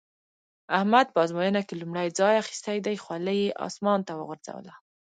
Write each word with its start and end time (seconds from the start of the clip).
احمد 0.77 1.05
په 1.13 1.19
ازموينه 1.25 1.61
کې 1.67 1.75
لومړی 1.81 2.07
ځای 2.19 2.33
اخيستی 2.37 2.77
دی؛ 2.85 2.95
خولۍ 3.03 3.39
يې 3.45 3.57
اسمان 3.67 3.99
ته 4.07 4.11
وغورځوله. 4.15 4.73